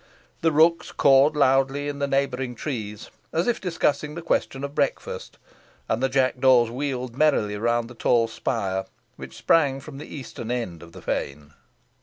[0.41, 5.37] The rooks cawed loudly in the neighbouring trees, as if discussing the question of breakfast,
[5.87, 8.85] and the jackdaws wheeled merrily round the tall spire,
[9.15, 11.53] which sprang from the eastern end of the fane.